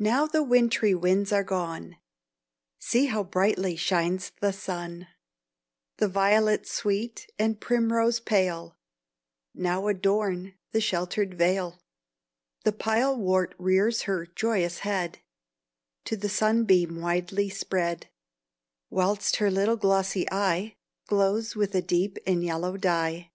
[0.00, 1.96] Now the wintry winds are gone,
[2.80, 5.06] See how brightly shines the sun;
[5.98, 8.76] The violet sweet and primrose pale,
[9.54, 11.80] Now adorn the shelter'd vale.
[12.64, 15.20] The pilewort rears her joyous head,
[16.06, 18.08] To the sunbeam widely spread,
[18.90, 20.74] Whilst her little glossy eye
[21.06, 23.30] Glows with a deep and yellow dye.